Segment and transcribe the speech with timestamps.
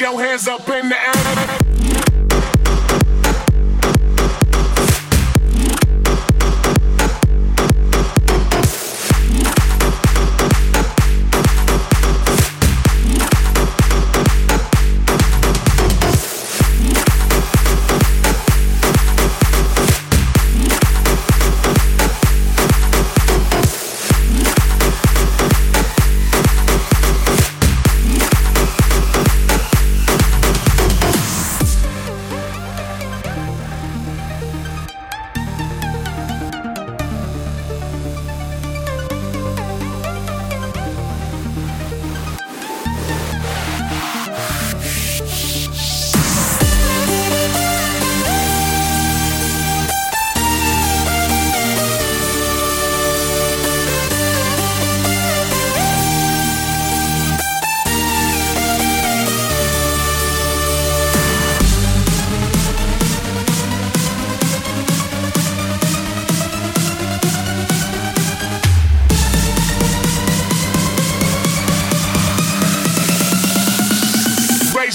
[0.00, 1.59] your hands up in the air.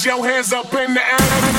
[0.06, 1.55] Your hands up in the air.